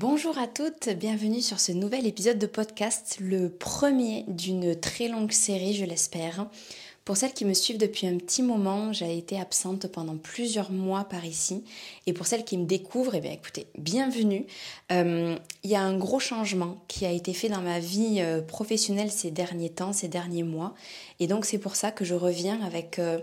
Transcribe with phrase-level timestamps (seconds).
[0.00, 5.32] Bonjour à toutes, bienvenue sur ce nouvel épisode de podcast, le premier d'une très longue
[5.32, 6.46] série, je l'espère.
[7.04, 11.02] Pour celles qui me suivent depuis un petit moment, j'ai été absente pendant plusieurs mois
[11.02, 11.64] par ici.
[12.06, 14.46] Et pour celles qui me découvrent, eh bien écoutez, bienvenue.
[14.92, 18.40] Euh, il y a un gros changement qui a été fait dans ma vie euh,
[18.40, 20.74] professionnelle ces derniers temps, ces derniers mois.
[21.18, 23.00] Et donc c'est pour ça que je reviens avec...
[23.00, 23.18] Euh,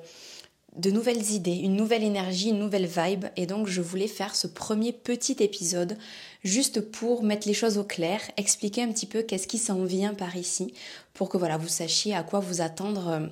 [0.77, 3.25] de nouvelles idées, une nouvelle énergie, une nouvelle vibe.
[3.37, 5.97] Et donc je voulais faire ce premier petit épisode
[6.43, 10.13] juste pour mettre les choses au clair, expliquer un petit peu qu'est-ce qui s'en vient
[10.13, 10.73] par ici,
[11.13, 13.27] pour que voilà, vous sachiez à quoi vous attendre euh,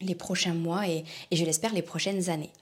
[0.00, 2.52] les prochains mois et, et je l'espère les prochaines années.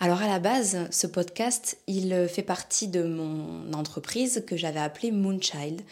[0.00, 5.12] Alors à la base, ce podcast, il fait partie de mon entreprise que j'avais appelée
[5.12, 5.82] Moonchild,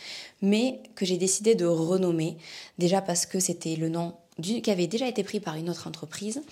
[0.42, 2.36] mais que j'ai décidé de renommer,
[2.78, 6.42] déjà parce que c'était le nom qui avait déjà été pris par une autre entreprise,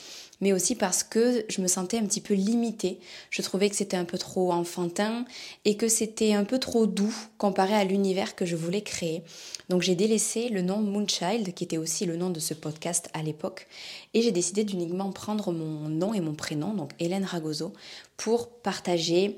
[0.40, 2.98] mais aussi parce que je me sentais un petit peu limitée.
[3.30, 5.24] Je trouvais que c'était un peu trop enfantin
[5.64, 9.22] et que c'était un peu trop doux comparé à l'univers que je voulais créer.
[9.68, 13.22] Donc j'ai délaissé le nom Moonchild, qui était aussi le nom de ce podcast à
[13.22, 13.66] l'époque,
[14.14, 17.72] et j'ai décidé d'uniquement prendre mon nom et mon prénom, donc Hélène Ragozo,
[18.16, 19.36] pour partager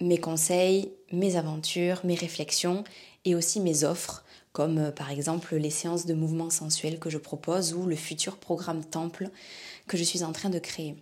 [0.00, 2.84] mes conseils, mes aventures, mes réflexions
[3.24, 4.23] et aussi mes offres
[4.54, 8.38] comme euh, par exemple les séances de mouvement sensuel que je propose ou le futur
[8.38, 9.28] programme Temple
[9.86, 10.96] que je suis en train de créer.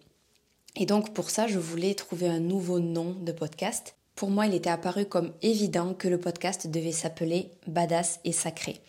[0.74, 3.94] Et donc pour ça, je voulais trouver un nouveau nom de podcast.
[4.16, 8.80] Pour moi, il était apparu comme évident que le podcast devait s'appeler Badass et Sacré.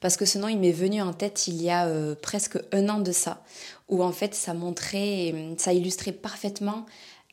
[0.00, 2.88] Parce que ce nom, il m'est venu en tête il y a euh, presque un
[2.88, 3.42] an de ça,
[3.88, 6.86] où en fait ça montrait, ça illustrait parfaitement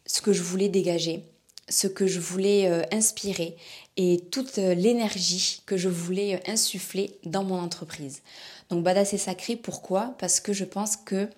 [0.06, 1.23] ce que je voulais dégager,
[1.69, 3.56] ce que je voulais euh, inspirer
[3.97, 8.22] et toute euh, l'énergie que je voulais euh, insuffler dans mon entreprise.
[8.70, 10.16] Donc badass et sacré, pourquoi?
[10.20, 11.30] Parce que je pense que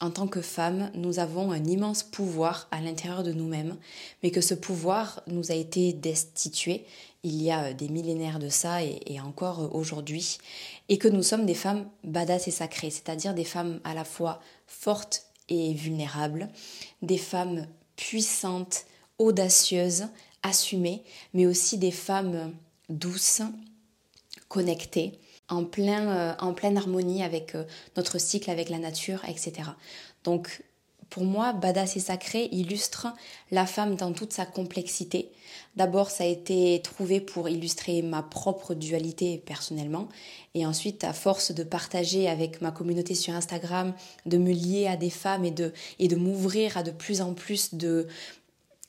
[0.00, 3.76] en tant que femme, nous avons un immense pouvoir à l'intérieur de nous-mêmes,
[4.22, 6.84] mais que ce pouvoir nous a été destitué
[7.22, 10.38] il y a des millénaires de ça et, et encore aujourd'hui,
[10.90, 14.40] et que nous sommes des femmes badass et sacrées, c'est-à-dire des femmes à la fois
[14.66, 16.48] fortes et vulnérables,
[17.02, 17.66] des femmes
[17.96, 18.84] puissantes,
[19.18, 20.06] audacieuses,
[20.42, 21.02] assumées,
[21.32, 22.52] mais aussi des femmes
[22.88, 23.42] douces,
[24.48, 27.64] connectées, en, plein, euh, en pleine harmonie avec euh,
[27.96, 29.70] notre cycle, avec la nature, etc.
[30.22, 30.62] Donc
[31.10, 33.06] pour moi, Badass et Sacré illustre
[33.50, 35.30] la femme dans toute sa complexité.
[35.76, 40.08] D'abord, ça a été trouvé pour illustrer ma propre dualité personnellement.
[40.54, 43.94] Et ensuite, à force de partager avec ma communauté sur Instagram,
[44.26, 47.34] de me lier à des femmes et de, et de m'ouvrir à de plus en
[47.34, 48.08] plus de,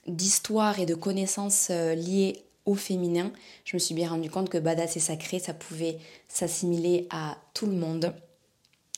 [0.07, 3.31] d'histoire et de connaissances euh, liées au féminin,
[3.63, 7.67] je me suis bien rendu compte que badass et sacré, ça pouvait s'assimiler à tout
[7.67, 8.13] le monde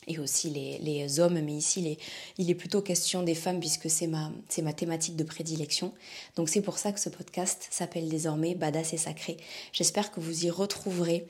[0.07, 1.97] et aussi les, hommes, mais ici
[2.37, 5.93] il est plutôt question des femmes puisque c'est ma, c'est ma thématique de prédilection.
[6.37, 9.37] Donc c'est pour ça que ce podcast s'appelle désormais Badass et Sacré.
[9.73, 11.27] J'espère que vous y retrouverez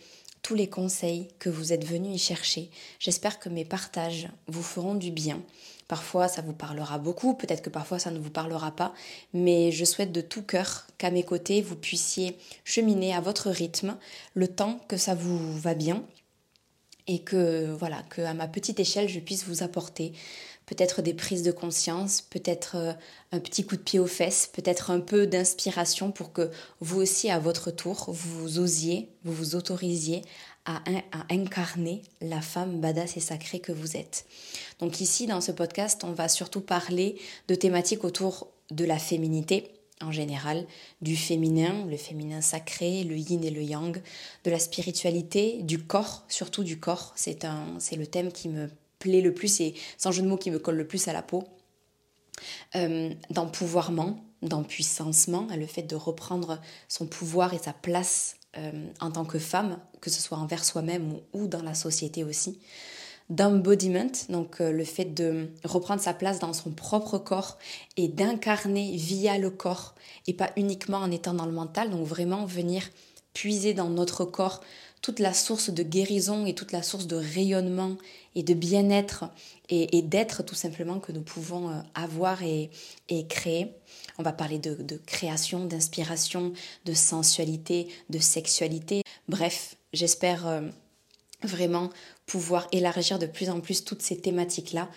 [0.55, 2.69] les conseils que vous êtes venus y chercher.
[2.99, 5.41] J'espère que mes partages vous feront du bien.
[5.87, 8.93] Parfois, ça vous parlera beaucoup, peut-être que parfois ça ne vous parlera pas,
[9.33, 13.97] mais je souhaite de tout cœur qu'à mes côtés, vous puissiez cheminer à votre rythme
[14.33, 16.03] le temps que ça vous va bien
[17.07, 20.11] et que voilà, que à ma petite échelle, je puisse vous apporter
[20.67, 22.93] peut-être des prises de conscience, peut-être euh,
[23.31, 26.51] un petit coup de pied aux fesses, peut-être un peu d'inspiration pour que
[26.81, 30.21] vous aussi, à votre tour, vous osiez, vous vous autorisiez
[30.65, 30.83] à,
[31.29, 34.25] incarner la femme badass et sacrée que vous êtes.
[34.79, 37.15] Donc ici, dans ce podcast, on va surtout parler
[37.47, 40.67] de thématiques autour de la féminité, en général,
[41.01, 44.01] du féminin, le féminin sacré, le yin et le yang,
[44.43, 47.13] de la spiritualité, du corps, surtout du corps.
[47.15, 48.69] C'est le thème qui me
[48.99, 51.21] plaît le plus et sans jeu de mots qui me colle le plus à la
[51.21, 51.43] peau.
[52.75, 59.25] Euh, d'empouvoirment, d'empuissancement, le fait de reprendre son pouvoir et sa place euh, en tant
[59.25, 62.59] que femme, que ce soit envers soi-même ou, dans la société aussi.
[63.29, 67.57] D'embodiment, donc euh, le fait de reprendre sa place dans son propre corps
[67.97, 69.95] et d'incarner via le corps
[70.27, 72.83] et pas uniquement en étant dans le mental, donc vraiment venir
[73.33, 74.61] puiser dans notre corps
[75.01, 77.97] toute la source de guérison et toute la source de rayonnement
[78.35, 79.25] et de bien-être
[79.69, 82.69] et, d'être tout simplement que nous pouvons euh, avoir et,
[83.29, 83.73] créer.
[84.17, 86.53] On va parler de, création, d'inspiration,
[86.85, 89.01] de sensualité, de sexualité.
[89.27, 90.61] Bref, j'espère euh,
[91.43, 91.89] vraiment
[92.25, 94.89] pouvoir élargir de plus en plus toutes ces thématiques-là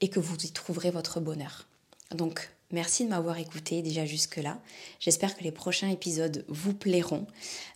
[0.00, 1.66] et que vous y trouverez votre bonheur.
[2.14, 4.58] Donc, merci de m'avoir écouté déjà jusque-là.
[5.00, 7.26] J'espère que les prochains épisodes vous plairont.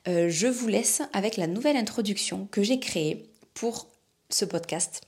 [0.08, 3.88] Euh, je vous laisse avec la nouvelle introduction que j'ai créée pour
[4.31, 5.02] ce podcast.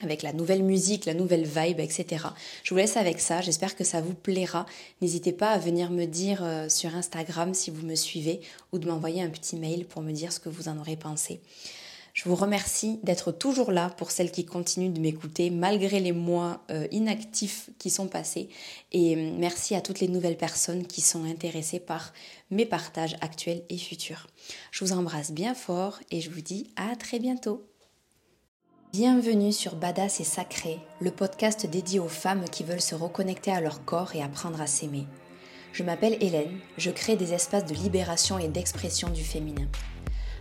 [0.00, 2.26] avec la nouvelle musique, la nouvelle vibe, etc.
[2.64, 4.66] Je vous laisse avec ça, j'espère que ça vous plaira.
[5.00, 8.40] N'hésitez pas à venir me dire euh, sur Instagram si vous me suivez
[8.72, 11.40] ou de m'envoyer un petit mail pour me dire ce que vous en aurez pensé.
[12.12, 16.62] Je vous remercie d'être toujours là pour celles qui continuent de m'écouter malgré les mois
[16.70, 18.50] euh, inactifs qui sont passés.
[18.92, 22.12] Et euh, merci à toutes les nouvelles personnes qui sont intéressées par
[22.50, 24.26] mes partages actuels et futurs.
[24.72, 27.66] Je vous embrasse bien fort et je vous dis à très bientôt.
[28.92, 33.62] Bienvenue sur Badass et Sacré, le podcast dédié aux femmes qui veulent se reconnecter à
[33.62, 35.06] leur corps et apprendre à s'aimer.
[35.72, 39.66] Je m'appelle Hélène, je crée des espaces de libération et d'expression du féminin.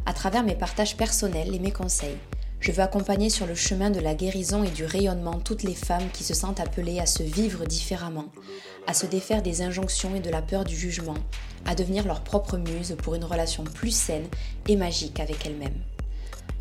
[0.06, 2.18] À travers mes partages personnels et mes conseils,
[2.60, 6.10] je veux accompagner sur le chemin de la guérison et du rayonnement toutes les femmes
[6.12, 8.26] qui se sentent appelées à se vivre différemment,
[8.88, 11.18] à se défaire des injonctions et de la peur du jugement,
[11.66, 14.28] à devenir leur propre muse pour une relation plus saine
[14.68, 15.82] et magique avec elles-mêmes.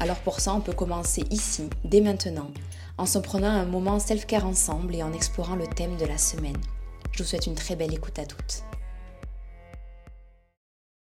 [0.00, 2.50] Alors pour ça, on peut commencer ici, dès maintenant,
[2.98, 6.56] en se prenant un moment self-care ensemble et en explorant le thème de la semaine.
[7.12, 8.64] Je vous souhaite une très belle écoute à toutes.